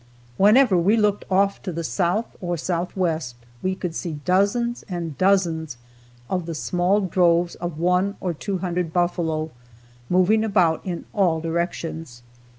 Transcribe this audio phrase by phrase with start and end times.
[0.35, 5.77] Whenever we looked off to the south or southwest, we would see dozens and dozens
[6.27, 9.51] of the small droves of one or two hundred buffalo
[10.09, 12.23] moving about in all directions.